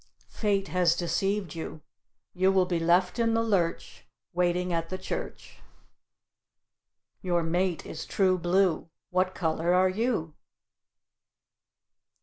Fate 0.29 0.69
has 0.69 0.95
deceived 0.95 1.53
you; 1.53 1.79
you 2.33 2.51
will 2.51 2.65
be 2.65 2.79
left 2.79 3.19
in 3.19 3.35
the 3.35 3.43
lurch, 3.43 4.07
waiting 4.33 4.73
at 4.73 4.89
the 4.89 4.97
Church. 4.97 5.59
Your 7.21 7.43
mate 7.43 7.85
is 7.85 8.07
true 8.07 8.39
blue; 8.39 8.89
what 9.11 9.35
color 9.35 9.75
are 9.75 9.89
you? 9.89 10.33